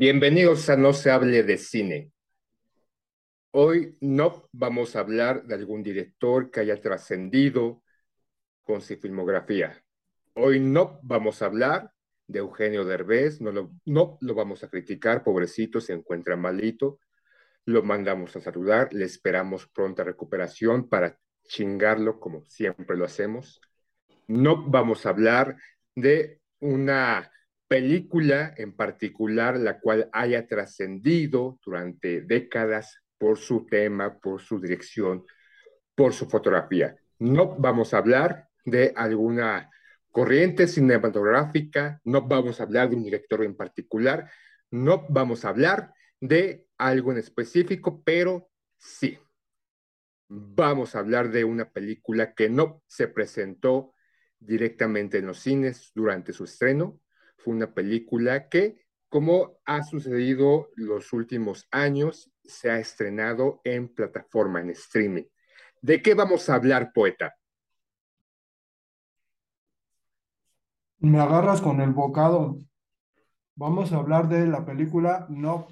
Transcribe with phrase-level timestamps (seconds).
[0.00, 2.10] Bienvenidos a No se hable de cine.
[3.50, 7.82] Hoy no vamos a hablar de algún director que haya trascendido
[8.62, 9.84] con su filmografía.
[10.32, 11.92] Hoy no vamos a hablar
[12.26, 16.98] de Eugenio Derbez, no lo, no lo vamos a criticar, pobrecito, se encuentra malito.
[17.66, 23.60] Lo mandamos a saludar, le esperamos pronta recuperación para chingarlo como siempre lo hacemos.
[24.28, 25.58] No vamos a hablar
[25.94, 27.30] de una
[27.70, 35.24] película en particular la cual haya trascendido durante décadas por su tema, por su dirección,
[35.94, 36.96] por su fotografía.
[37.20, 39.70] No vamos a hablar de alguna
[40.10, 44.28] corriente cinematográfica, no vamos a hablar de un director en particular,
[44.72, 49.16] no vamos a hablar de algo en específico, pero sí,
[50.26, 53.94] vamos a hablar de una película que no se presentó
[54.40, 56.98] directamente en los cines durante su estreno,
[57.42, 64.60] fue una película que, como ha sucedido los últimos años, se ha estrenado en plataforma,
[64.60, 65.24] en streaming.
[65.80, 67.34] ¿De qué vamos a hablar, poeta?
[70.98, 72.58] Me agarras con el bocado.
[73.54, 75.66] Vamos a hablar de la película No.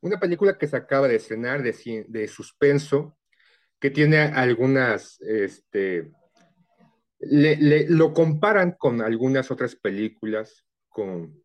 [0.00, 3.16] Una película que se acaba de estrenar de, de suspenso,
[3.78, 6.12] que tiene algunas, este,
[7.26, 11.42] le- lo comparan con algunas otras películas, con,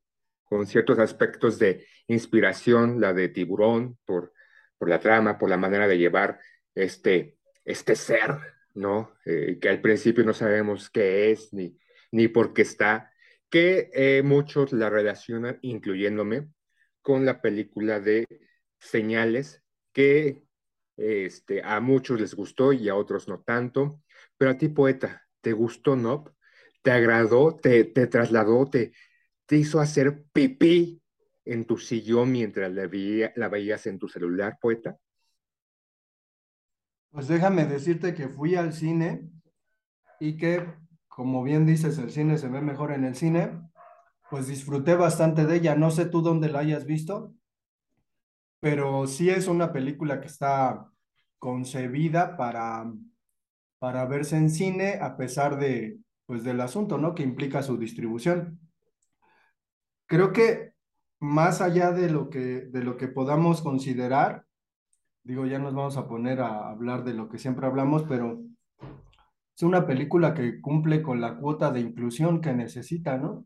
[0.65, 4.33] ciertos aspectos de inspiración, la de Tiburón, por,
[4.79, 6.39] la trama, por la manera de llevar
[6.73, 8.35] este, este ser,
[8.73, 9.13] ¿no?
[9.25, 11.77] Eh, que al principio no sabemos qué es ni,
[12.11, 13.11] ni por qué está,
[13.49, 16.49] que eh, muchos la relacionan, incluyéndome,
[17.01, 18.25] con la película de
[18.79, 19.63] Señales,
[19.93, 20.43] que
[20.97, 24.01] este, a muchos les gustó y a otros no tanto,
[24.37, 26.25] pero a ti, poeta, ¿te gustó, no?
[26.81, 27.55] ¿Te agradó?
[27.55, 28.69] ¿Te, te trasladó?
[28.69, 28.93] Te,
[29.47, 31.01] ¿Te hizo hacer pipí
[31.45, 34.97] en tu sillón mientras la, veía- la veías en tu celular, poeta?
[37.11, 39.29] Pues déjame decirte que fui al cine
[40.19, 40.65] y que,
[41.09, 43.61] como bien dices, el cine se ve mejor en el cine.
[44.31, 45.75] Pues disfruté bastante de ella.
[45.75, 47.35] No sé tú dónde la hayas visto,
[48.59, 50.91] pero sí es una película que está
[51.37, 52.91] concebida para,
[53.79, 57.15] para verse en cine a pesar de, pues, del asunto, ¿no?
[57.15, 58.59] Que implica su distribución.
[60.05, 60.73] Creo que
[61.19, 64.45] más allá de lo que, de lo que podamos considerar,
[65.23, 68.41] digo, ya nos vamos a poner a hablar de lo que siempre hablamos, pero
[69.55, 73.45] es una película que cumple con la cuota de inclusión que necesita, ¿no?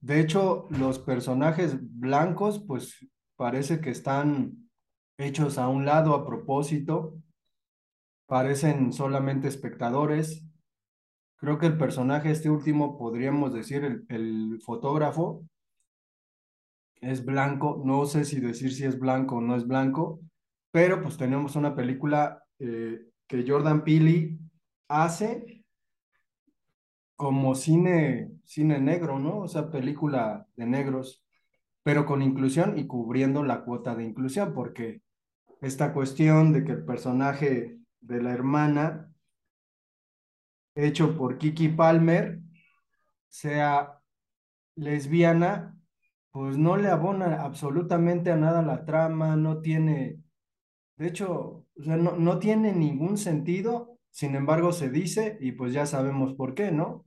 [0.00, 4.70] De hecho, los personajes blancos, pues parece que están
[5.18, 7.14] hechos a un lado a propósito,
[8.26, 10.44] parecen solamente espectadores.
[11.36, 15.44] Creo que el personaje, este último, podríamos decir, el, el fotógrafo,
[17.00, 20.20] es blanco, no sé si decir si es blanco o no es blanco,
[20.70, 24.38] pero pues tenemos una película eh, que Jordan Peele
[24.88, 25.64] hace
[27.16, 29.40] como cine, cine negro, ¿no?
[29.40, 31.24] O sea, película de negros,
[31.82, 35.02] pero con inclusión y cubriendo la cuota de inclusión, porque
[35.62, 39.12] esta cuestión de que el personaje de la hermana,
[40.74, 42.40] hecho por Kiki Palmer,
[43.28, 44.00] sea
[44.76, 45.76] lesbiana,
[46.30, 50.22] pues no le abona absolutamente a nada la trama, no tiene,
[50.96, 55.72] de hecho, o sea, no, no tiene ningún sentido, sin embargo se dice y pues
[55.72, 57.06] ya sabemos por qué, ¿no?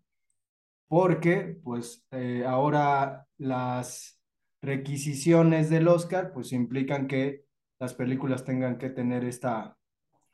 [0.87, 4.19] Porque pues eh, ahora las
[4.61, 7.45] requisiciones del Oscar pues implican que
[7.79, 9.78] las películas tengan que tener esta,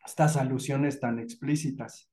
[0.06, 2.10] estas alusiones tan explícitas.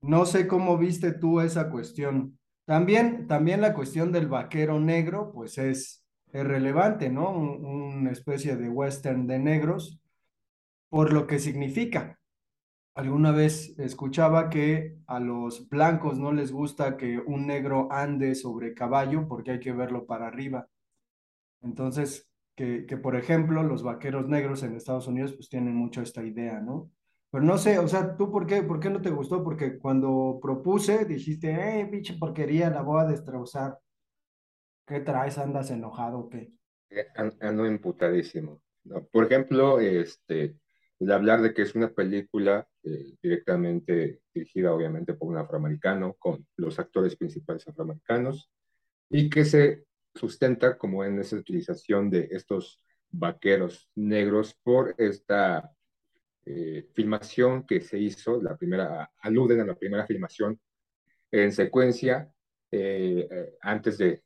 [0.00, 2.38] No sé cómo viste tú esa cuestión.
[2.66, 7.30] También, también la cuestión del vaquero negro, pues es, es relevante, ¿no?
[7.30, 10.00] una especie de western de negros,
[10.88, 12.18] por lo que significa.
[12.94, 18.72] Alguna vez escuchaba que a los blancos no les gusta que un negro ande sobre
[18.72, 20.68] caballo porque hay que verlo para arriba.
[21.60, 26.22] Entonces, que, que, por ejemplo los vaqueros negros en Estados Unidos pues tienen mucho esta
[26.22, 26.90] idea, ¿no?
[27.30, 29.42] Pero no sé, o sea, ¿tú por qué, por qué no te gustó?
[29.42, 33.76] Porque cuando propuse dijiste, eh, pinche porquería, la voy a destrozar.
[34.86, 35.36] ¿Qué traes?
[35.38, 36.52] ¿Andas enojado qué?
[36.90, 37.06] Eh,
[37.40, 38.62] ando emputadísimo.
[38.84, 39.04] ¿no?
[39.06, 40.56] Por ejemplo, este,
[41.00, 46.46] el hablar de que es una película eh, directamente dirigida obviamente por un afroamericano, con
[46.56, 48.48] los actores principales afroamericanos,
[49.10, 52.80] y que se sustenta como en esa utilización de estos
[53.10, 55.72] vaqueros negros por esta
[56.46, 60.60] eh, filmación que se hizo, la primera, aluden a la primera filmación
[61.30, 62.30] en secuencia,
[62.70, 64.22] eh, eh, antes de,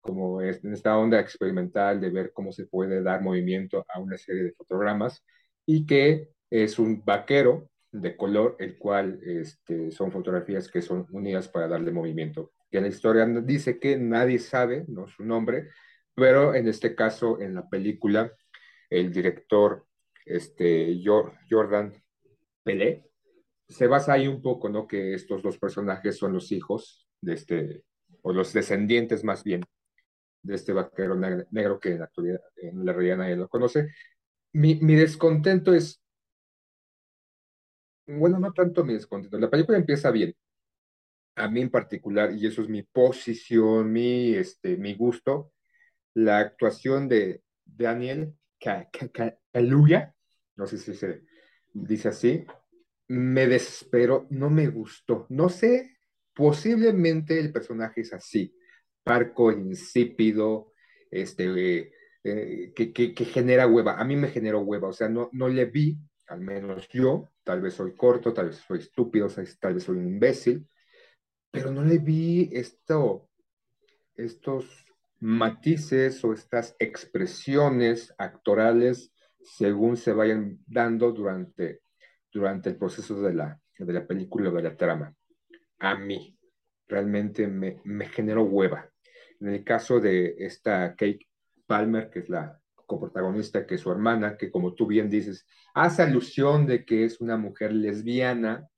[0.00, 4.44] como en esta onda experimental de ver cómo se puede dar movimiento a una serie
[4.44, 5.24] de fotogramas,
[5.66, 11.48] y que es un vaquero de color, el cual este, son fotografías que son unidas
[11.48, 15.06] para darle movimiento que la historia dice que nadie sabe ¿no?
[15.06, 15.70] su nombre,
[16.14, 18.32] pero en este caso, en la película,
[18.90, 19.86] el director
[20.24, 21.00] este,
[21.48, 21.94] Jordan
[22.62, 23.04] Pelé
[23.68, 24.86] se basa ahí un poco, ¿no?
[24.86, 27.84] Que estos dos personajes son los hijos de este,
[28.22, 29.62] o los descendientes más bien,
[30.42, 33.88] de este vaquero negro que en la, actualidad, en la realidad nadie lo conoce.
[34.52, 36.00] Mi, mi descontento es,
[38.06, 40.34] bueno, no tanto mi descontento, la película empieza bien,
[41.38, 45.52] a mí en particular, y eso es mi posición, mi, este, mi gusto,
[46.14, 48.34] la actuación de Daniel
[49.52, 50.14] Kaluuya,
[50.56, 51.22] no sé si se
[51.72, 52.44] dice así,
[53.08, 55.26] me desespero, no me gustó.
[55.30, 55.96] No sé,
[56.34, 58.54] posiblemente el personaje es así,
[59.02, 60.72] parco, insípido,
[61.10, 61.92] este,
[62.24, 63.98] eh, que, que, que, genera hueva.
[63.98, 67.60] A mí me generó hueva, o sea, no, no le vi, al menos yo, tal
[67.60, 69.28] vez soy corto, tal vez soy estúpido,
[69.60, 70.68] tal vez soy un imbécil,
[71.50, 73.28] pero no le vi esto,
[74.14, 74.84] estos
[75.20, 81.82] matices o estas expresiones actorales según se vayan dando durante,
[82.32, 85.14] durante el proceso de la, de la película de la trama.
[85.78, 86.36] A mí
[86.86, 88.90] realmente me, me generó hueva.
[89.40, 91.28] En el caso de esta Kate
[91.66, 96.02] Palmer, que es la coprotagonista, que es su hermana, que como tú bien dices, hace
[96.02, 98.68] alusión de que es una mujer lesbiana,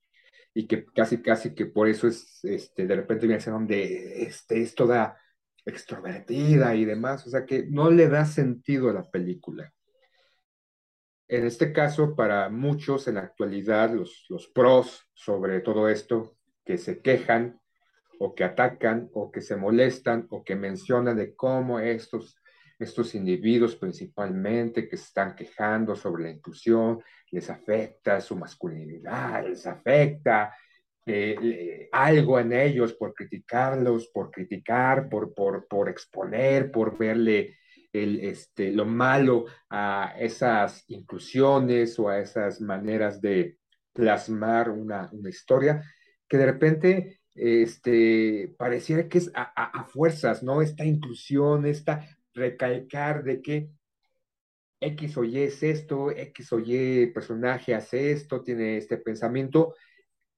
[0.53, 4.23] y que casi, casi que por eso es, este, de repente viene a ser donde
[4.23, 5.17] este, es toda
[5.65, 9.73] extrovertida y demás, o sea que no le da sentido a la película.
[11.27, 16.77] En este caso, para muchos en la actualidad, los, los pros sobre todo esto, que
[16.77, 17.59] se quejan
[18.19, 22.35] o que atacan o que se molestan o que mencionan de cómo estos
[22.83, 29.65] estos individuos principalmente que se están quejando sobre la inclusión, les afecta su masculinidad, les
[29.65, 30.53] afecta
[31.05, 37.57] eh, algo en ellos por criticarlos, por criticar, por, por, por exponer, por verle
[37.91, 43.57] el, este, lo malo a esas inclusiones o a esas maneras de
[43.93, 45.83] plasmar una, una historia,
[46.27, 50.61] que de repente este, pareciera que es a, a, a, fuerzas, ¿no?
[50.61, 53.69] Esta inclusión, esta recalcar de que
[54.81, 59.75] X o Y es esto, X o Y personaje hace esto, tiene este pensamiento,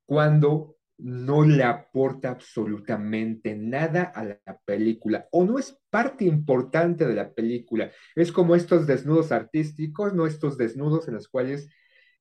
[0.06, 7.16] cuando no le aporta absolutamente nada a la película o no es parte importante de
[7.16, 7.92] la película.
[8.16, 11.70] Es como estos desnudos artísticos, no estos desnudos en los cuales,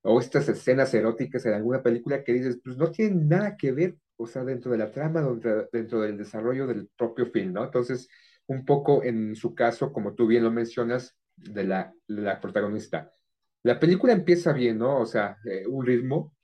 [0.03, 3.97] o estas escenas eróticas en alguna película que dices, pues no tienen nada que ver,
[4.17, 7.65] o sea, dentro de la trama, dentro, dentro del desarrollo del propio film, ¿no?
[7.65, 8.09] Entonces,
[8.47, 13.11] un poco en su caso, como tú bien lo mencionas, de la, la protagonista.
[13.63, 15.01] La película empieza bien, ¿no?
[15.01, 16.35] O sea, eh, un ritmo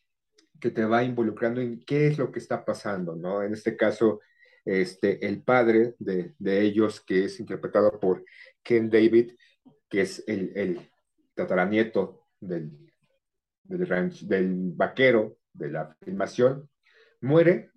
[0.60, 3.42] que te va involucrando en qué es lo que está pasando, ¿no?
[3.42, 4.20] En este caso,
[4.64, 8.24] este, el padre de, de ellos, que es interpretado por
[8.62, 9.32] Ken David,
[9.88, 10.80] que es el, el
[11.34, 12.92] tataranieto del,
[13.64, 16.68] del, del vaquero de la filmación,
[17.20, 17.70] muere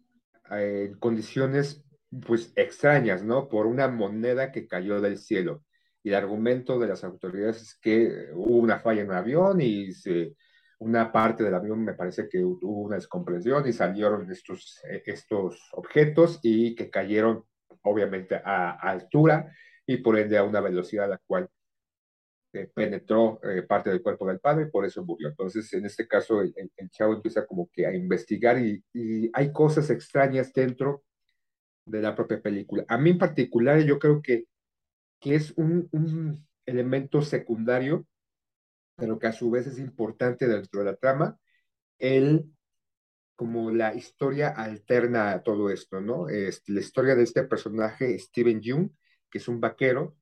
[0.52, 1.84] eh, en condiciones
[2.28, 3.48] pues extrañas, ¿no?
[3.48, 5.64] Por una moneda que cayó del cielo.
[6.04, 9.92] Y el argumento de las autoridades es que hubo una falla en un avión y
[9.94, 10.36] se,
[10.82, 15.70] una parte del avión me parece que hubo una descomprensión y salieron estos, eh, estos
[15.74, 17.46] objetos y que cayeron
[17.84, 19.54] obviamente a, altura
[19.86, 21.48] y por ende a una velocidad a la cual
[22.54, 25.30] eh, penetró eh, parte del cuerpo del padre y por eso murió.
[25.30, 28.84] Entonces, en este caso, el, el, chavo empieza como que a investigar y,
[29.34, 31.04] hay cosas extrañas dentro
[31.86, 32.86] de la propia película.
[32.88, 34.46] A mí en particular, yo creo que,
[35.22, 35.88] que es un,
[36.66, 38.06] elemento secundario,
[38.96, 41.38] pero que a su vez es importante dentro de la trama,
[41.98, 42.46] el
[43.36, 46.30] como la historia alterna a todo esto, ¿no?
[46.30, 48.92] Es la historia de este personaje, Steven Jung,
[49.32, 50.16] que es un vaquero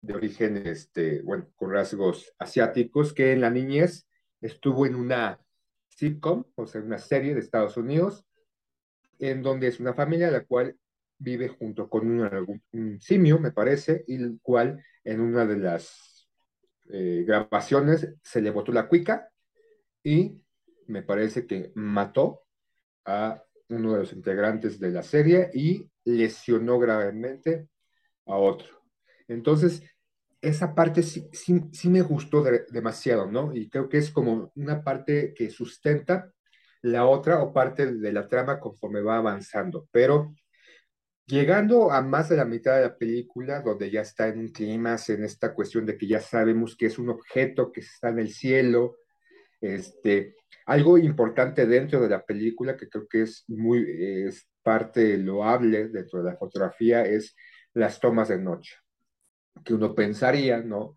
[0.00, 4.08] de origen, este, bueno, con rasgos asiáticos, que en la niñez
[4.40, 5.40] estuvo en una
[5.88, 8.24] sitcom, o sea, una serie de Estados Unidos,
[9.20, 10.76] en donde es una familia la cual
[11.18, 16.28] vive junto con un, un simio, me parece, el cual en una de las
[16.90, 19.28] eh, grabaciones se le botó la cuica
[20.02, 20.40] y
[20.86, 22.42] me parece que mató
[23.04, 27.68] a uno de los integrantes de la serie y lesionó gravemente
[28.26, 28.82] a otro.
[29.26, 29.82] Entonces,
[30.40, 33.54] esa parte sí, sí, sí me gustó de, demasiado, ¿no?
[33.54, 36.32] Y creo que es como una parte que sustenta
[36.80, 39.88] la otra o parte de la trama conforme va avanzando.
[39.90, 40.34] Pero
[41.28, 44.96] llegando a más de la mitad de la película, donde ya está en un clima,
[45.08, 48.30] en esta cuestión de que ya sabemos que es un objeto que está en el
[48.32, 48.96] cielo,
[49.60, 53.84] este, algo importante dentro de la película que creo que es muy,
[54.26, 57.36] es parte loable dentro de la fotografía, es
[57.74, 58.76] las tomas de noche
[59.64, 60.94] que uno pensaría, ¿no?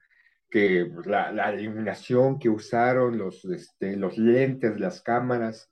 [0.50, 5.71] Que la, la, iluminación que usaron, los, este, los lentes, las cámaras,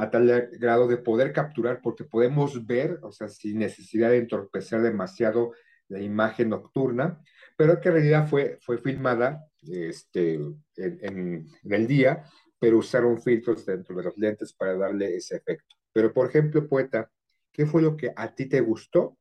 [0.00, 4.82] a tal grado de poder capturar, porque podemos ver, o sea, sin necesidad de entorpecer
[4.82, 5.52] demasiado
[5.88, 7.20] la imagen nocturna,
[7.56, 10.40] pero que en realidad fue, fue filmada este,
[10.76, 12.24] en, el día,
[12.58, 15.76] pero usaron filtros dentro de los lentes para darle ese efecto.
[15.92, 17.10] Pero, por ejemplo, poeta,
[17.52, 19.18] ¿qué fue lo que a ti te gustó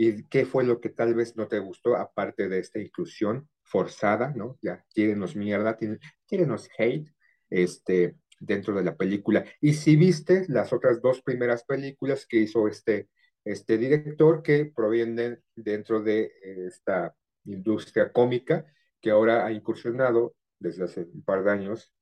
[0.00, 4.32] ¿Y qué fue lo que tal vez no te gustó, aparte de esta inclusión forzada,
[4.32, 4.56] ¿no?
[4.62, 5.76] Ya, tírenos mierda,
[6.24, 7.12] tírenos hate,
[7.50, 9.44] este, dentro de la película.
[9.60, 13.08] Y si viste las otras dos primeras películas que hizo este,
[13.44, 16.32] este director, que provienen dentro de
[16.66, 17.14] esta
[17.44, 18.66] industria cómica,
[19.00, 21.92] que ahora ha incursionado desde hace un par de años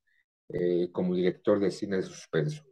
[0.48, 2.64] eh, como director de cine de suspenso.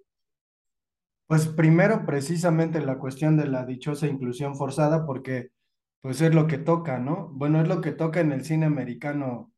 [1.27, 5.51] Pues primero, precisamente la cuestión de la dichosa inclusión forzada, porque
[6.01, 7.31] pues es lo que toca, ¿no?
[7.33, 9.53] Bueno, es lo que toca en el cine americano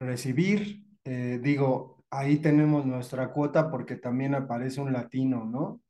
[0.00, 0.86] recibir.
[1.04, 5.80] Eh, digo, ahí tenemos nuestra cuota porque también aparece un latino, ¿no?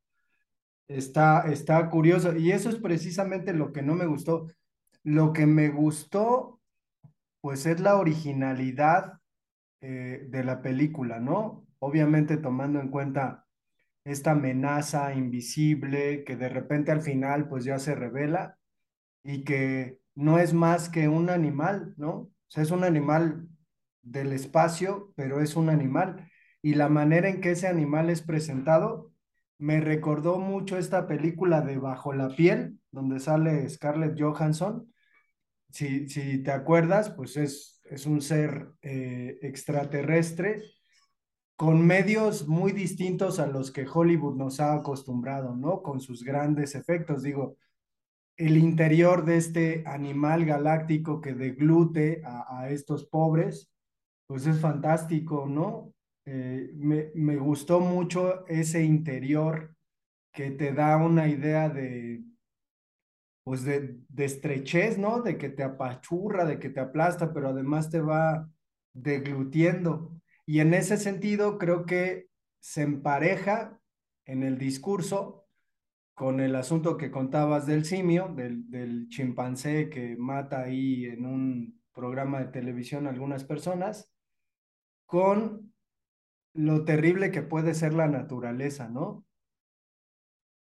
[0.87, 2.35] Está, está curioso.
[2.37, 4.47] Y eso es precisamente lo que no me gustó.
[5.03, 6.61] Lo que me gustó,
[7.41, 9.19] pues es la originalidad
[9.81, 11.67] eh, de la película, ¿no?
[11.81, 13.45] Obviamente tomando en cuenta
[14.05, 18.59] esta amenaza invisible que de repente al final pues ya se revela
[19.25, 22.13] y que no es más que un animal, ¿no?
[22.13, 23.49] O sea, es un animal
[24.03, 26.29] del espacio, pero es un animal.
[26.61, 29.13] Y la manera en que ese animal es presentado
[29.63, 34.93] me recordó mucho esta película de Bajo la piel, donde sale Scarlett Johansson.
[35.71, 40.65] Si, si te acuerdas, pues es, es un ser eh, extraterrestre
[41.55, 45.81] con medios muy distintos a los que Hollywood nos ha acostumbrado, ¿no?
[45.81, 47.23] Con sus grandes efectos.
[47.23, 47.57] Digo,
[48.37, 53.72] el interior de este animal galáctico que deglute a, a estos pobres,
[54.27, 55.93] pues es fantástico, ¿no?
[56.25, 59.75] Eh, me, me, gustó mucho ese interior
[60.33, 62.23] que te da una idea de,
[63.45, 65.23] pues de, de estrechez, ¿no?
[65.23, 68.49] De que te apachurra, de que te aplasta, pero además te va
[68.93, 70.13] deglutiendo.
[70.47, 72.29] Y en ese sentido creo que
[72.61, 73.81] se empareja
[74.27, 75.47] en el discurso
[76.15, 81.83] con el asunto que contabas del simio, del, del chimpancé que mata ahí en un
[81.93, 84.12] programa de televisión a algunas personas,
[85.13, 85.75] con
[86.55, 89.27] lo terrible que puede ser la naturaleza, ¿no?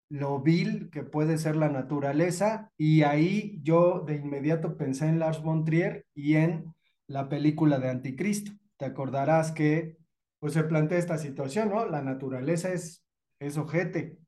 [0.09, 5.41] Lo vil que puede ser la naturaleza, y ahí yo de inmediato pensé en Lars
[5.41, 6.75] von Trier y en
[7.07, 9.99] la película de Anticristo te acordarás que
[10.41, 11.87] pues se plantea esta situación, ¿no?
[11.87, 13.05] La naturaleza es,
[13.38, 14.19] es ojete.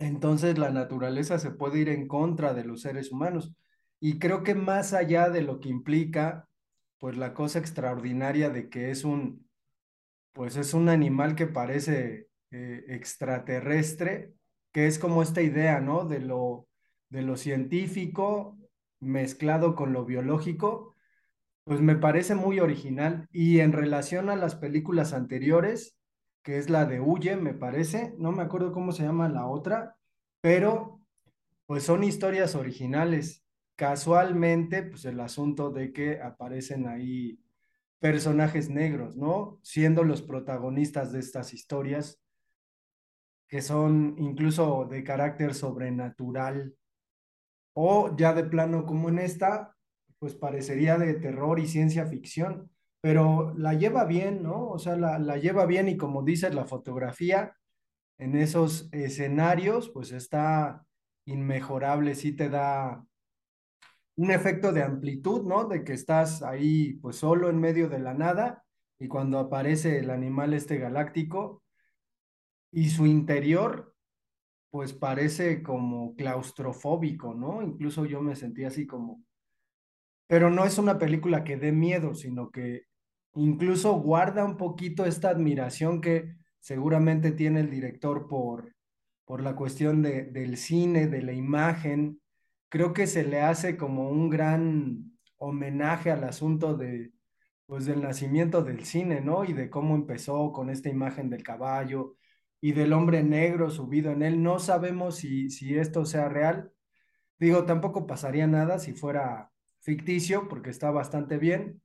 [0.00, 3.54] Entonces la naturaleza se puede ir en contra de los seres humanos.
[4.00, 6.48] Y creo que más allá de lo que implica,
[7.00, 9.48] pues la cosa extraordinaria de que es un,
[10.32, 14.34] pues es un animal que parece eh, extraterrestre,
[14.72, 16.04] que es como esta idea, ¿no?
[16.04, 16.68] De lo,
[17.08, 18.56] de lo científico
[19.00, 20.94] mezclado con lo biológico,
[21.64, 23.28] pues me parece muy original.
[23.32, 25.96] Y en relación a las películas anteriores,
[26.42, 29.96] que es la de Huye, me parece, no me acuerdo cómo se llama la otra,
[30.42, 31.00] pero
[31.66, 33.42] pues son historias originales.
[33.80, 37.40] Casualmente, pues el asunto de que aparecen ahí
[37.98, 39.58] personajes negros, ¿no?
[39.62, 42.20] Siendo los protagonistas de estas historias,
[43.48, 46.74] que son incluso de carácter sobrenatural,
[47.72, 49.74] o ya de plano como en esta,
[50.18, 52.70] pues parecería de terror y ciencia ficción,
[53.00, 54.68] pero la lleva bien, ¿no?
[54.68, 57.56] O sea, la, la lleva bien y como dices, la fotografía
[58.18, 60.84] en esos escenarios, pues está
[61.24, 63.06] inmejorable, sí te da
[64.20, 65.64] un efecto de amplitud, ¿no?
[65.64, 68.66] De que estás ahí pues solo en medio de la nada
[68.98, 71.62] y cuando aparece el animal este galáctico
[72.70, 73.94] y su interior
[74.70, 77.62] pues parece como claustrofóbico, ¿no?
[77.62, 79.24] Incluso yo me sentí así como...
[80.26, 82.82] Pero no es una película que dé miedo, sino que
[83.36, 88.76] incluso guarda un poquito esta admiración que seguramente tiene el director por,
[89.24, 92.19] por la cuestión de, del cine, de la imagen.
[92.70, 97.12] Creo que se le hace como un gran homenaje al asunto de,
[97.66, 99.44] pues, del nacimiento del cine, ¿no?
[99.44, 102.16] Y de cómo empezó con esta imagen del caballo,
[102.60, 104.42] y del hombre negro subido en él.
[104.42, 106.72] No sabemos si, si esto sea real.
[107.38, 109.50] Digo, tampoco pasaría nada si fuera
[109.80, 111.82] ficticio, porque está bastante bien,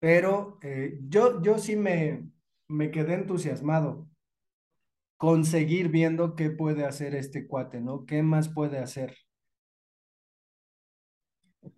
[0.00, 2.28] pero eh, yo, yo sí me,
[2.68, 4.08] me quedé entusiasmado
[5.16, 8.06] con seguir viendo qué puede hacer este cuate, ¿no?
[8.06, 9.16] ¿Qué más puede hacer?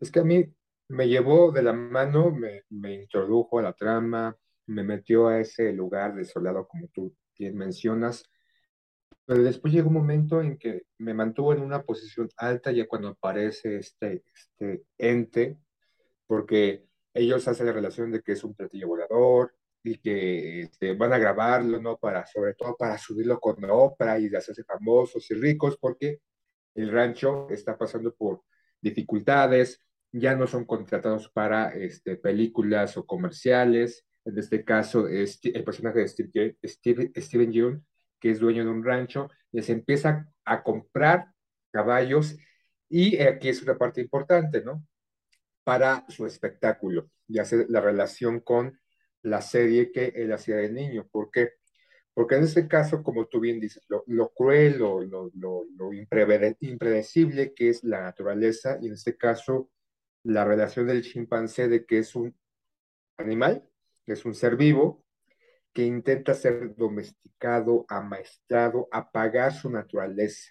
[0.00, 0.44] Es que a mí
[0.88, 6.14] me llevó de la mano, me, introdujo a la trama, me metió a ese lugar
[6.14, 8.24] desolado como tú bien mencionas,
[9.24, 13.08] pero después llegó un momento en que me mantuvo en una posición alta ya cuando
[13.08, 15.58] aparece este, este ente,
[16.26, 21.12] porque ellos hacen la relación de que es un platillo volador y que este, van
[21.12, 21.96] a grabarlo, ¿no?
[21.98, 26.20] Para, sobre todo para subirlo con la ópera y hacerse famosos y ricos, porque
[26.74, 28.42] el rancho está pasando por
[28.88, 29.80] dificultades,
[30.12, 34.06] ya no son contratados para este, películas o comerciales.
[34.24, 37.86] En este caso, este, el personaje de Steve, Steve, Steven Yeun
[38.20, 41.32] que es dueño de un rancho, les empieza a comprar
[41.70, 42.36] caballos
[42.88, 44.86] y aquí es una parte importante, ¿no?
[45.64, 48.78] Para su espectáculo y hace la relación con
[49.22, 51.08] la serie que él hacía de niño.
[51.10, 51.54] ¿Por qué?
[52.16, 57.68] Porque en este caso, como tú bien dices, lo, cruel, lo, lo, lo, impredecible que
[57.68, 59.68] es la naturaleza, y en este caso,
[60.22, 62.34] la relación del chimpancé de que es un
[63.18, 63.68] animal,
[64.06, 65.04] que es un ser vivo,
[65.74, 70.50] que intenta ser domesticado, amaestrado, apagar su naturaleza.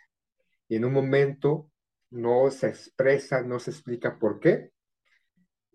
[0.67, 1.71] Y en un momento
[2.11, 4.69] no se expresa, no se explica por qué,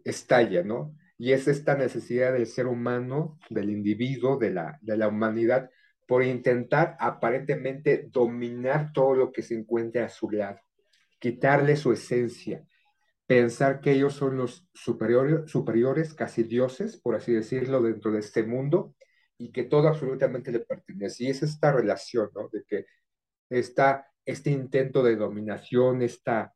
[0.05, 0.95] estalla, ¿no?
[1.19, 5.69] Y es esta necesidad del ser humano, del individuo, de la, de la humanidad,
[6.11, 10.59] por intentar aparentemente dominar todo lo que se encuentre a su lado,
[11.21, 12.67] quitarle su esencia,
[13.29, 18.43] pensar que ellos son los superiores, superiores, casi dioses, por así decirlo, dentro de este
[18.43, 18.97] mundo,
[19.39, 21.23] y que todo absolutamente le pertenece.
[21.23, 22.49] Y es esta relación, ¿no?
[22.49, 22.87] De que
[23.49, 26.53] está este intento de dominación, esta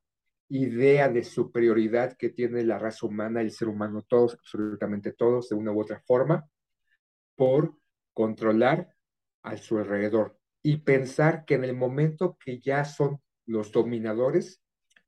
[0.49, 5.55] idea de superioridad que tiene la raza humana, el ser humano, todos, absolutamente todos, de
[5.55, 6.45] una u otra forma,
[7.37, 7.77] por
[8.13, 8.94] controlar
[9.45, 14.63] a su alrededor y pensar que en el momento que ya son los dominadores,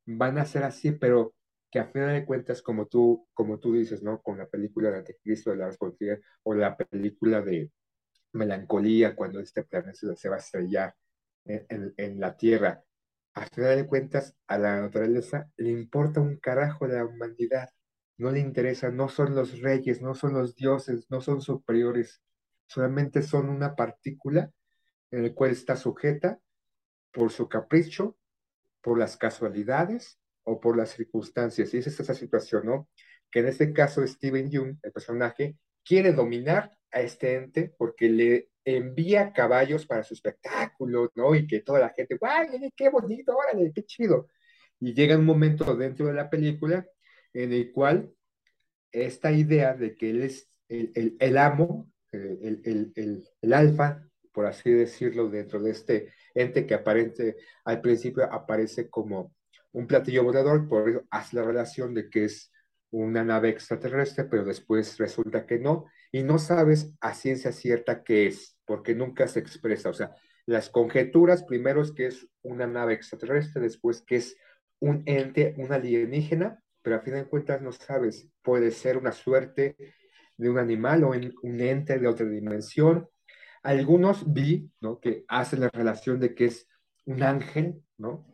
[0.05, 1.35] van a ser así, pero
[1.71, 4.23] que a final de cuentas, como tú, como tú dices, ¿no?
[4.23, 7.73] Con la película de Anticristo de la Responsabilidad o la película de
[8.33, 10.95] Melancolía, cuando este planeta se va a estrellar
[11.45, 12.85] en, en, la Tierra,
[13.35, 17.71] a final de cuentas, a la naturaleza le importa un carajo la humanidad.
[18.19, 22.23] No le interesa, no son los reyes, no son los dioses, no son superiores,
[22.67, 24.51] solamente son una partícula
[25.11, 26.41] en la cual está sujeta
[27.13, 28.19] por su capricho,
[28.81, 31.73] por las casualidades o por las circunstancias.
[31.73, 32.89] Y es esa situación, ¿no?
[33.31, 38.51] Que en este caso Steven Jung, el personaje, quiere dominar a este ente porque le
[38.65, 41.35] envía caballos para su espectáculo, ¿no?
[41.35, 44.29] Y que toda la gente, ¡guay, qué bonito, órale, qué chido!
[44.81, 46.87] Y llega un momento dentro de la película
[47.33, 48.13] en el cual
[48.93, 54.71] esta idea de que él es el, el amo, el, el, el, alfa, por así
[54.71, 59.35] decirlo, dentro de este ente que aparente al principio aparece como
[59.73, 62.53] un platillo volador, por eso hace la relación de que es
[62.91, 68.27] una nave extraterrestre, pero después resulta que no, y no sabes a ciencia cierta qué
[68.27, 69.91] es, porque nunca se expresa.
[69.91, 70.15] O sea,
[70.47, 74.37] las conjeturas, primero es que es una nave extraterrestre, después que es
[74.79, 79.77] un ente, un alienígena, pero a fin de cuentas no sabes, puede ser una suerte
[80.37, 83.09] de un animal o un ente de otra dimensión.
[83.63, 85.01] Algunos vi, ¿no?
[85.01, 86.69] Que hacen la relación de que es
[87.07, 88.27] un ángel, ¿no?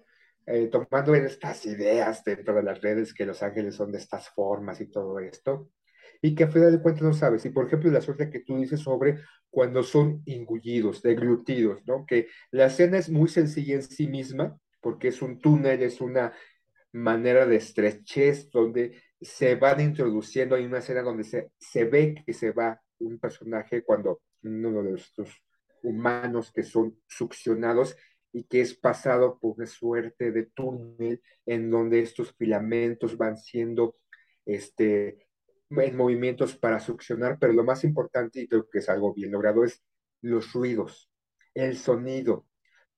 [0.45, 4.29] Eh, tomando en estas ideas dentro de las redes que los ángeles son de estas
[4.31, 5.71] formas y todo esto,
[6.21, 7.45] y que a final de cuentas no sabes.
[7.45, 12.05] Y por ejemplo, la suerte que tú dices sobre cuando son engullidos, deglutidos, ¿no?
[12.07, 16.33] Que la escena es muy sencilla en sí misma, porque es un túnel, es una
[16.93, 22.33] manera de estrechez donde se van introduciendo, hay una escena donde se, se ve que
[22.33, 25.43] se va un personaje cuando uno de estos
[25.83, 27.97] humanos que son succionados
[28.33, 33.97] y que es pasado por una suerte de túnel en donde estos filamentos van siendo
[34.47, 35.27] este,
[35.71, 39.65] en movimientos para succionar, pero lo más importante, y creo que es algo bien logrado,
[39.65, 39.83] es
[40.23, 41.11] los ruidos,
[41.55, 42.47] el sonido,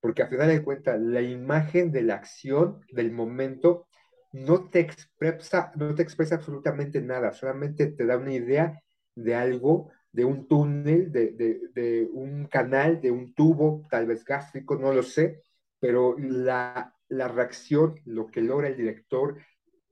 [0.00, 3.88] porque a final de cuentas la imagen de la acción, del momento,
[4.34, 8.82] no te expresa, no te expresa absolutamente nada, solamente te da una idea
[9.14, 14.24] de algo, de un túnel, de, de, de un canal, de un tubo, tal vez
[14.24, 15.40] gástrico, no lo sé,
[15.78, 19.36] pero la, la reacción, lo que logra el director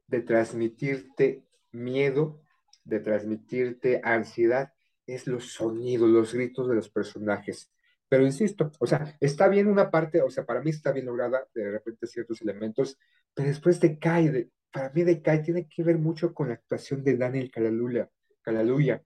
[0.08, 2.42] de transmitirte miedo,
[2.82, 4.72] de transmitirte ansiedad,
[5.06, 7.71] es los sonidos, los gritos de los personajes.
[8.12, 11.48] Pero insisto, o sea, está bien una parte, o sea, para mí está bien lograda
[11.54, 12.98] de repente ciertos elementos,
[13.32, 17.16] pero después decae, de, para mí decae, tiene que ver mucho con la actuación de
[17.16, 18.10] Daniel Calaluya,
[18.42, 19.02] Calaluya.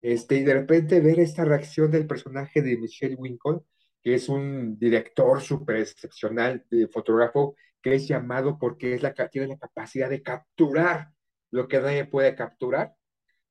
[0.00, 3.66] Este, y de repente ver esta reacción del personaje de Michelle Wincott,
[4.00, 9.48] que es un director súper excepcional, de fotógrafo, que es llamado porque es la, tiene
[9.48, 11.08] la capacidad de capturar
[11.50, 12.94] lo que nadie puede capturar,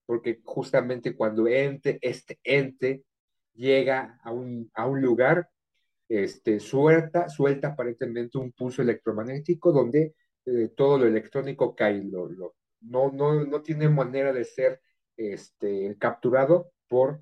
[0.06, 3.04] porque justamente cuando ente, este ente
[3.54, 5.50] llega a un, a un lugar,
[6.10, 12.30] este, suelta, suelta aparentemente un pulso electromagnético donde eh, todo lo electrónico cae, lo,
[12.82, 14.82] no, no, no tiene manera de ser
[15.18, 17.22] este, capturado por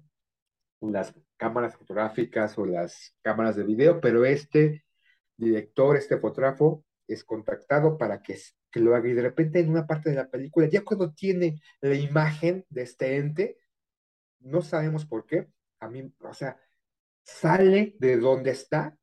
[0.82, 4.84] las cámaras fotográficas o las cámaras de video, pero este
[5.38, 8.38] director, este fotógrafo, es contactado para que,
[8.72, 11.62] que lo haga y de repente en una parte de la película, ya cuando tiene
[11.82, 13.58] la imagen de este ente,
[14.40, 15.48] no sabemos por qué,
[15.82, 16.58] a mí, o sea,
[17.24, 18.98] sale de donde está,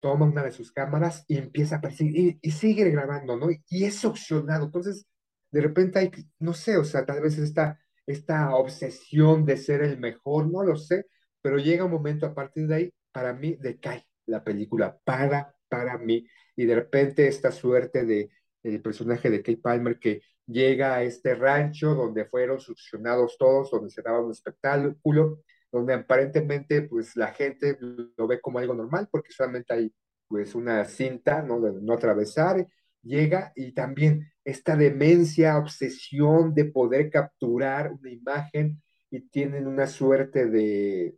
[0.00, 3.48] toma una de sus cámaras y empieza a perseguir y, y sigue grabando, ¿no?
[3.68, 4.66] Y es opcionado.
[4.66, 5.06] Entonces,
[5.50, 9.98] de repente hay, no sé, o sea, tal vez esta, esta obsesión de ser el
[9.98, 11.06] mejor, no lo sé,
[11.42, 15.98] pero llega un momento a partir de ahí, para mí decae la película, para, para
[15.98, 18.30] mí, y de repente esta suerte de
[18.62, 23.90] el personaje de Kate Palmer que llega a este rancho donde fueron succionados todos, donde
[23.90, 29.32] se daba un espectáculo, donde aparentemente pues la gente lo ve como algo normal porque
[29.32, 29.94] solamente hay
[30.28, 31.60] pues una cinta, ¿no?
[31.60, 32.66] De no atravesar,
[33.02, 40.46] llega y también esta demencia, obsesión de poder capturar una imagen y tienen una suerte
[40.46, 41.16] de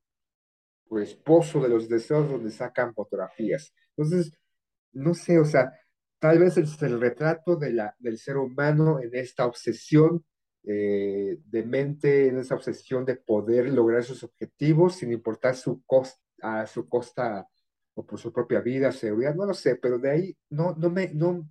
[0.88, 3.72] pues pozo de los deseos donde sacan fotografías.
[3.96, 4.32] Entonces,
[4.92, 5.72] no sé, o sea,
[6.18, 10.24] tal vez es el retrato de la, del ser humano en esta obsesión
[10.64, 16.20] eh, de mente, en esa obsesión de poder lograr sus objetivos sin importar su costa,
[16.42, 17.48] a su costa
[17.94, 21.08] o por su propia vida, seguridad, no lo sé, pero de ahí no, no, me,
[21.14, 21.48] no,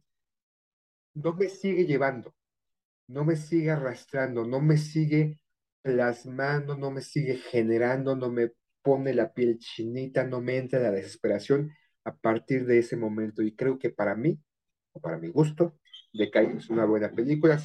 [1.13, 2.33] no me sigue llevando,
[3.07, 5.39] no me sigue arrastrando, no me sigue
[5.81, 10.91] plasmando, no me sigue generando, no me pone la piel chinita, no me entra la
[10.91, 11.71] desesperación
[12.03, 13.41] a partir de ese momento.
[13.41, 14.39] Y creo que para mí,
[14.93, 15.79] o para mi gusto,
[16.13, 17.59] Decay es una buena película.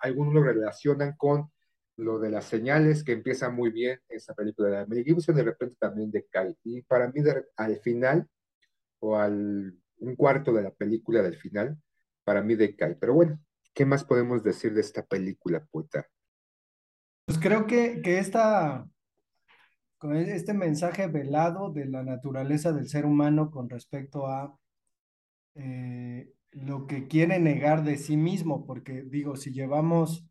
[0.00, 1.50] Algunos lo relacionan con
[1.96, 5.76] lo de las señales, que empieza muy bien esa película de Mel Gibson, de repente
[5.78, 6.56] también decae.
[6.62, 7.20] Y para mí,
[7.56, 8.28] al final,
[9.00, 11.78] o al un cuarto de la película del final,
[12.24, 12.96] para mí decae.
[12.96, 13.40] Pero bueno,
[13.72, 16.06] ¿qué más podemos decir de esta película, puta?
[17.24, 18.86] Pues creo que, que esta,
[19.98, 24.56] con este mensaje velado de la naturaleza del ser humano con respecto a
[25.54, 30.26] eh, lo que quiere negar de sí mismo, porque digo, si llevamos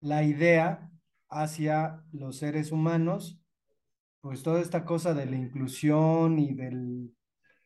[0.00, 0.90] la idea
[1.28, 3.40] hacia los seres humanos,
[4.20, 7.14] pues toda esta cosa de la inclusión y del,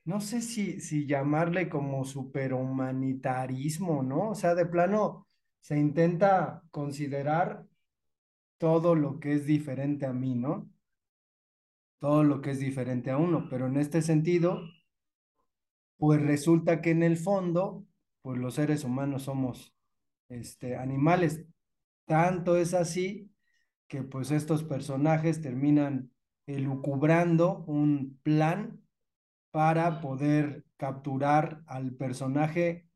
[0.04, 4.30] no sé si, si llamarle como superhumanitarismo, ¿no?
[4.30, 5.26] O sea, de plano
[5.60, 7.66] se intenta considerar
[8.58, 10.70] todo lo que es diferente a mí, ¿no?
[12.00, 14.62] todo lo que es diferente a uno, pero en este sentido,
[15.98, 17.84] pues resulta que en el fondo,
[18.22, 19.74] pues los seres humanos somos
[20.28, 21.44] este, animales.
[22.06, 23.30] Tanto es así
[23.88, 26.10] que pues estos personajes terminan
[26.46, 28.80] elucubrando un plan
[29.50, 32.90] para poder capturar al personaje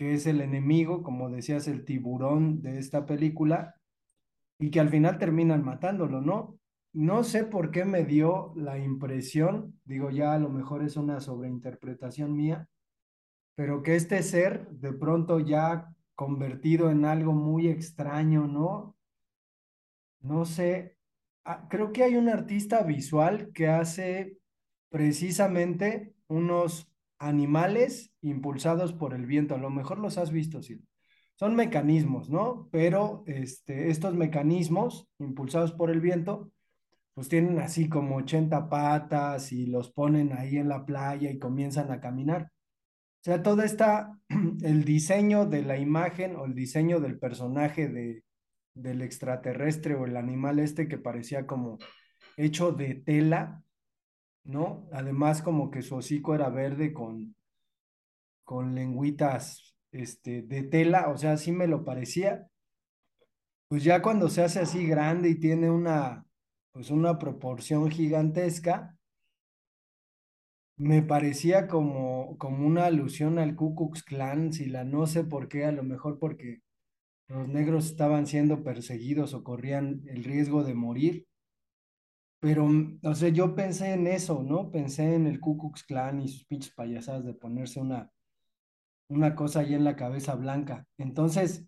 [0.00, 3.74] que es el enemigo, como decías, el tiburón de esta película,
[4.58, 6.58] y que al final terminan matándolo, ¿no?
[6.94, 11.20] No sé por qué me dio la impresión, digo ya a lo mejor es una
[11.20, 12.66] sobreinterpretación mía,
[13.60, 18.96] pero que este ser de pronto ya convertido en algo muy extraño, ¿no?
[20.20, 20.96] No sé,
[21.44, 24.38] ah, creo que hay un artista visual que hace
[24.88, 29.54] precisamente unos animales impulsados por el viento.
[29.54, 30.82] A lo mejor los has visto, sí.
[31.34, 32.70] Son mecanismos, ¿no?
[32.72, 36.50] Pero este, estos mecanismos impulsados por el viento,
[37.12, 41.92] pues tienen así como 80 patas y los ponen ahí en la playa y comienzan
[41.92, 42.50] a caminar.
[43.20, 44.18] O sea, todo está,
[44.62, 48.24] el diseño de la imagen o el diseño del personaje de,
[48.74, 51.78] del extraterrestre o el animal este que parecía como
[52.36, 53.62] hecho de tela,
[54.44, 54.88] ¿no?
[54.92, 57.34] Además como que su hocico era verde con,
[58.44, 62.46] con lengüitas este, de tela, o sea, así me lo parecía.
[63.68, 66.24] Pues ya cuando se hace así grande y tiene una,
[66.72, 68.96] pues una proporción gigantesca,
[70.80, 75.46] me parecía como, como una alusión al Ku Klux Klan, si la no sé por
[75.48, 76.62] qué, a lo mejor porque
[77.28, 81.26] los negros estaban siendo perseguidos o corrían el riesgo de morir.
[82.40, 82.66] Pero,
[83.02, 84.70] o sea, yo pensé en eso, ¿no?
[84.70, 88.10] Pensé en el Ku Klux Klan y sus pinches payasadas de ponerse una,
[89.08, 90.86] una cosa ahí en la cabeza blanca.
[90.96, 91.66] Entonces,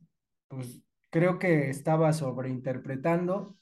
[0.48, 3.58] pues creo que estaba sobreinterpretando,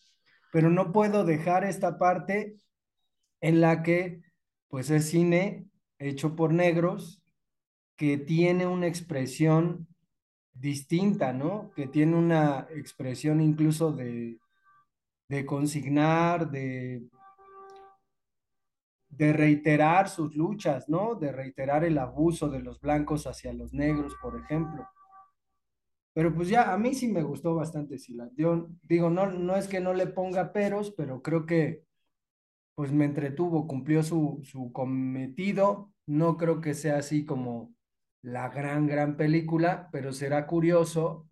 [0.53, 2.57] pero no puedo dejar esta parte
[3.41, 4.23] en la que,
[4.71, 5.67] pues, es cine
[5.99, 7.23] hecho por negros
[7.97, 9.87] que tiene una expresión
[10.55, 11.71] distinta, ¿no?
[11.75, 14.39] Que tiene una expresión incluso de,
[15.29, 17.03] de consignar, de,
[19.11, 21.15] de reiterar sus luchas, ¿no?
[21.15, 24.89] De reiterar el abuso de los blancos hacia los negros, por ejemplo.
[26.13, 28.31] Pero pues ya, a mí sí me gustó bastante Sila.
[28.37, 31.85] Yo digo, no, no es que no le ponga peros, pero creo que
[32.81, 35.93] pues me entretuvo, cumplió su, su cometido.
[36.07, 37.75] No creo que sea así como
[38.23, 41.29] la gran, gran película, pero será curioso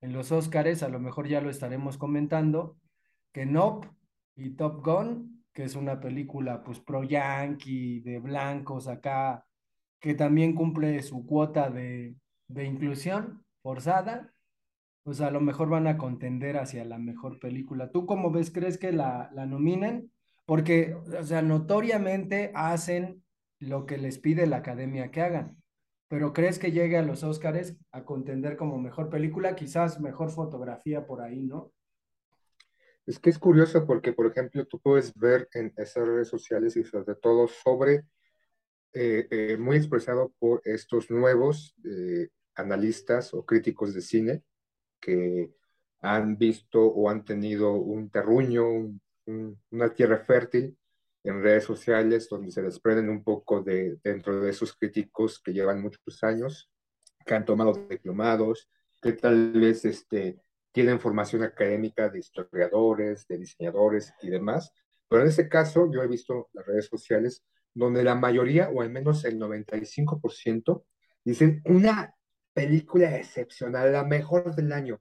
[0.00, 2.78] en los Óscares, a lo mejor ya lo estaremos comentando,
[3.32, 3.88] que Nope
[4.36, 9.44] y Top Gun, que es una película pues pro yankee, de blancos acá,
[9.98, 12.14] que también cumple su cuota de,
[12.46, 14.32] de inclusión forzada,
[15.02, 17.90] pues a lo mejor van a contender hacia la mejor película.
[17.90, 18.52] ¿Tú cómo ves?
[18.52, 20.12] ¿Crees que la, la nominen?
[20.48, 23.22] Porque, o sea, notoriamente hacen
[23.58, 25.58] lo que les pide la academia que hagan
[26.08, 29.54] pero ¿crees que llegue a los Óscares a contender como mejor película?
[29.54, 31.72] Quizás mejor fotografía por ahí, ¿no?
[33.06, 36.84] Es que es curioso porque, por ejemplo, tú puedes ver en esas redes sociales y
[36.84, 38.06] sobre todo sobre,
[38.94, 44.42] eh, eh, muy expresado por estos nuevos eh, analistas o críticos de cine
[45.00, 45.52] que
[46.00, 48.64] han visto o han tenido un terruño,
[49.28, 50.76] una tierra fértil
[51.24, 55.82] en redes sociales donde se desprenden un poco de dentro de esos críticos que llevan
[55.82, 56.70] muchos años,
[57.26, 58.70] que han tomado diplomados,
[59.02, 60.40] que tal vez este,
[60.72, 64.72] tienen formación académica de historiadores, de diseñadores y demás.
[65.08, 68.90] Pero en este caso yo he visto las redes sociales donde la mayoría, o al
[68.90, 70.84] menos el 95%,
[71.24, 72.14] dicen una
[72.52, 75.00] película excepcional, la mejor del año.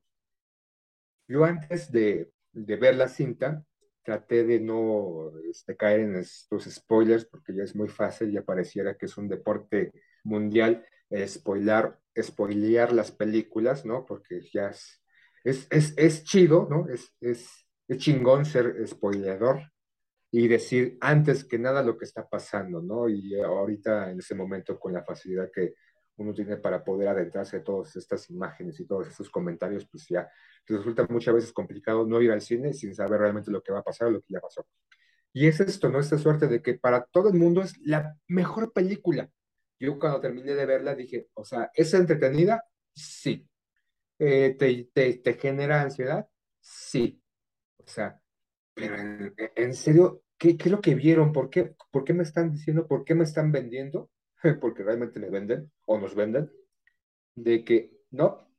[1.28, 3.64] Yo antes de, de ver la cinta,
[4.08, 8.96] traté de no este, caer en estos spoilers porque ya es muy fácil, ya pareciera
[8.96, 9.92] que es un deporte
[10.24, 14.06] mundial eh, spoilar, spoilear las películas, ¿no?
[14.06, 15.04] Porque ya es,
[15.44, 16.88] es, es, es chido, ¿no?
[16.88, 19.60] Es, es, es chingón ser spoileador
[20.32, 23.10] y decir antes que nada lo que está pasando, ¿no?
[23.10, 25.74] Y ahorita en ese momento con la facilidad que
[26.18, 30.30] uno tiene para poder adentrarse a todas estas imágenes y todos estos comentarios, pues ya
[30.66, 33.84] resulta muchas veces complicado no ir al cine sin saber realmente lo que va a
[33.84, 34.66] pasar o lo que ya pasó.
[35.34, 36.00] Y es esto, ¿no?
[36.00, 39.30] Esta suerte de que para todo el mundo es la mejor película.
[39.80, 42.64] Yo cuando terminé de verla dije, o sea, ¿es entretenida?
[42.96, 43.48] Sí.
[44.18, 46.28] Eh, te, te, te, genera ansiedad?
[46.60, 47.22] Sí.
[47.78, 48.20] O sea,
[48.74, 51.32] pero en, en serio, ¿qué, ¿qué, es lo que vieron?
[51.32, 52.88] ¿Por qué, ¿Por qué me están diciendo?
[52.88, 54.10] ¿Por qué me están vendiendo?
[54.62, 56.52] porque realmente me venden o nos venden,
[57.36, 58.50] de que no,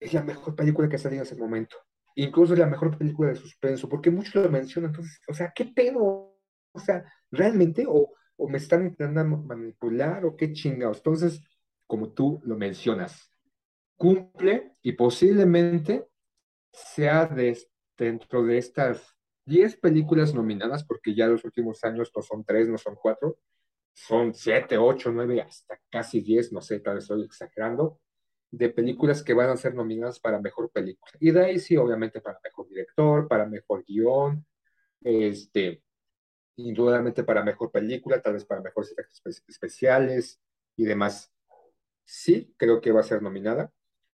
[0.00, 1.76] es la mejor película que ha salido en ese momento.
[2.16, 4.90] Incluso es la mejor película de suspenso, porque muchos lo mencionan.
[4.90, 6.34] Entonces, o sea, ¿qué pedo?
[6.74, 10.98] o sea, realmente, o, o me están intentando manipular, o qué chingados.
[10.98, 11.40] Entonces,
[11.86, 13.30] como tú lo mencionas,
[13.96, 16.08] cumple y posiblemente
[16.72, 17.56] sea de,
[17.96, 19.14] dentro de estas
[19.46, 23.38] 10 películas nominadas, porque ya los últimos años no son 3, no son 4,
[23.94, 28.00] son 7, 8, 9, hasta casi 10, no sé, tal vez estoy exagerando,
[28.50, 31.12] de películas que van a ser nominadas para mejor película.
[31.20, 34.44] Y de ahí sí, obviamente, para mejor director, para mejor guion,
[35.02, 35.82] este,
[36.56, 38.94] indudablemente para mejor película, tal vez para mejores
[39.48, 40.40] especiales
[40.76, 41.32] y demás.
[42.04, 43.72] Sí, creo que va a ser nominada.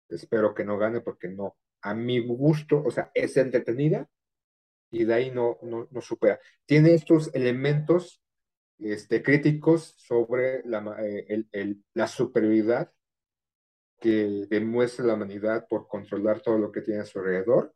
[0.09, 4.09] Espero que no gane porque no, a mi gusto, o sea, es entretenida
[4.91, 6.39] y de ahí no, no, no supera.
[6.65, 8.21] Tiene estos elementos
[8.81, 12.91] este, críticos sobre la, eh, el, el, la superioridad
[13.99, 17.73] que demuestra la humanidad por controlar todo lo que tiene a su alrededor.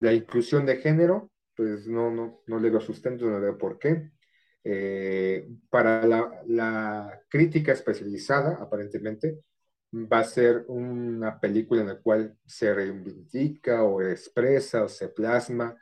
[0.00, 3.78] La inclusión de género, pues no, no, no le veo sustento, no le veo por
[3.78, 4.10] qué.
[4.64, 9.40] Eh, para la, la, crítica especializada, aparentemente,
[9.94, 15.76] va a ser una película en la cual se reivindica o expresa o se plasma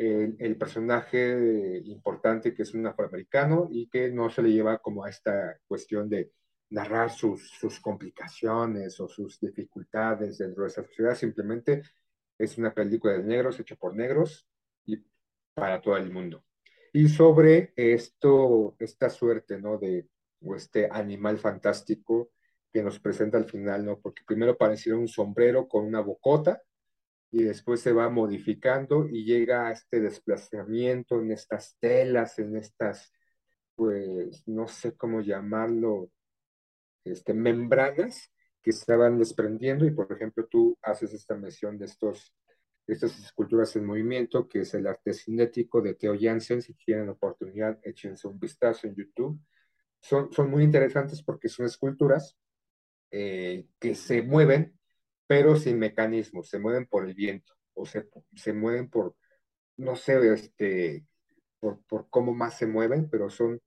[0.00, 5.10] el, personaje importante que es un afroamericano y que no se le lleva como a
[5.10, 6.32] esta cuestión de
[6.70, 11.82] narrar sus, sus complicaciones o sus dificultades dentro de esa sociedad, simplemente
[12.38, 14.46] es una película de negros hecha por negros
[14.86, 15.04] y
[15.52, 16.44] para todo el mundo.
[16.92, 19.78] Y sobre esto, esta suerte, ¿no?
[19.78, 20.08] De
[20.42, 22.30] o este animal fantástico
[22.72, 24.00] que nos presenta al final, ¿no?
[24.00, 26.62] Porque primero parecía un sombrero con una bocota
[27.30, 33.12] y después se va modificando y llega a este desplazamiento en estas telas, en estas,
[33.74, 36.10] pues, no sé cómo llamarlo,
[37.04, 42.34] este, membranas que se van desprendiendo y, por ejemplo, tú haces esta mención de estos,
[42.86, 47.78] estas esculturas en movimiento, que es el arte cinético de Theo Jansen, si tienen oportunidad,
[47.82, 49.40] échense un vistazo en YouTube.
[50.00, 52.36] Son, son muy interesantes porque son esculturas
[53.10, 54.78] eh, que se mueven,
[55.30, 59.14] pero sin mecanismos, se mueven por el viento, o se, se mueven por,
[59.76, 61.06] no sé, este,
[61.60, 63.60] por, por cómo más se mueven, pero son,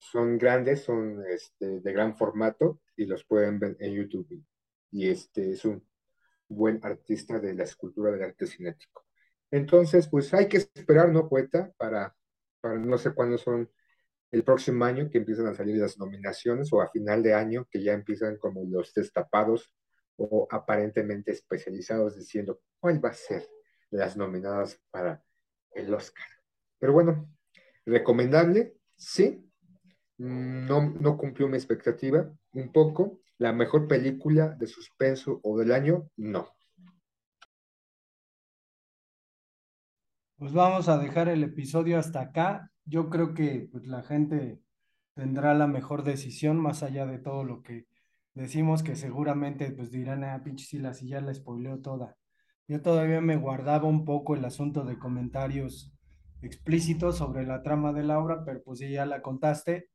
[0.00, 4.44] son grandes, son este, de gran formato y los pueden ver en YouTube.
[4.90, 5.86] Y este es un
[6.48, 9.06] buen artista de la escultura del arte cinético.
[9.52, 11.70] Entonces, pues hay que esperar, ¿no, poeta?
[11.76, 12.16] Para,
[12.60, 13.70] para no sé cuándo son
[14.32, 17.80] el próximo año que empiezan a salir las nominaciones o a final de año que
[17.80, 19.72] ya empiezan como los destapados
[20.16, 23.46] o aparentemente especializados diciendo cuál va a ser
[23.90, 25.22] las nominadas para
[25.72, 26.26] el Oscar.
[26.78, 27.28] Pero bueno,
[27.84, 29.42] recomendable, sí.
[30.18, 33.20] No, no cumplió mi expectativa un poco.
[33.38, 36.48] La mejor película de suspenso o del año, no.
[40.38, 42.70] Pues vamos a dejar el episodio hasta acá.
[42.84, 44.60] Yo creo que pues, la gente
[45.14, 47.86] tendrá la mejor decisión más allá de todo lo que
[48.36, 52.16] decimos que seguramente pues dirán, ah, pinche si la ya la spoileo toda.
[52.68, 55.92] Yo todavía me guardaba un poco el asunto de comentarios
[56.42, 59.88] explícitos sobre la trama de la obra, pero pues ya la contaste.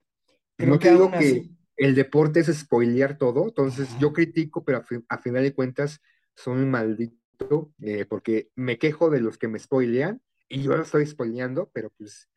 [0.58, 4.86] Creo no que digo que el deporte es spoilear todo, entonces yo critico, pero a,
[5.10, 6.02] a, final de cuentas
[6.36, 10.84] soy un maldito, eh, porque me quejo de los que me spoilean y yo lo
[10.84, 12.30] estoy spoileando, pero pues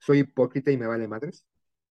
[0.00, 1.46] soy hipócrita y me vale madres.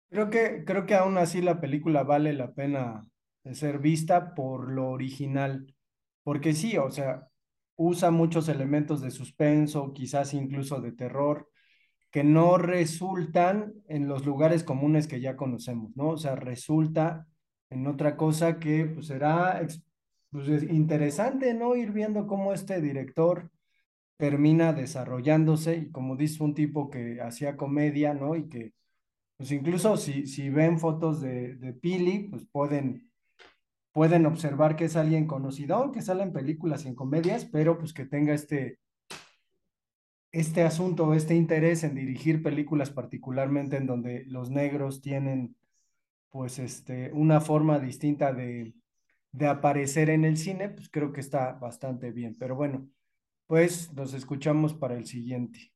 [0.09, 3.07] Creo que, creo que aún así la película vale la pena
[3.51, 5.75] ser vista por lo original,
[6.23, 7.27] porque sí, o sea,
[7.75, 11.49] usa muchos elementos de suspenso, quizás incluso de terror,
[12.11, 16.09] que no resultan en los lugares comunes que ya conocemos, ¿no?
[16.09, 17.27] O sea, resulta
[17.69, 19.65] en otra cosa que pues, será
[20.31, 21.75] pues, interesante, ¿no?
[21.75, 23.51] Ir viendo cómo este director
[24.17, 28.35] termina desarrollándose y como dice un tipo que hacía comedia, ¿no?
[28.35, 28.73] Y que,
[29.37, 33.11] pues incluso si, si ven fotos de, de Pili, pues pueden
[33.93, 37.93] pueden observar que es alguien conocido, que sale en películas y en comedias, pero pues
[37.93, 38.79] que tenga este,
[40.31, 45.55] este asunto, este interés en dirigir películas particularmente en donde los negros tienen
[46.29, 48.73] pues este, una forma distinta de,
[49.31, 52.35] de aparecer en el cine, pues creo que está bastante bien.
[52.39, 52.87] Pero bueno,
[53.45, 55.72] pues nos escuchamos para el siguiente.